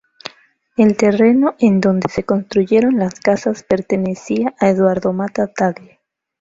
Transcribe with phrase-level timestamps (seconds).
[0.77, 5.99] El terreno en donde se construyeron las casas pertenecía a Eduardo Matta Tagle.